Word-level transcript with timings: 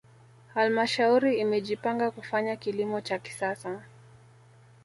halmashauri 0.53 1.39
imejipanga 1.39 2.11
kufanya 2.11 2.55
kilimo 2.55 3.01
cha 3.01 3.19
kisasa 3.19 3.83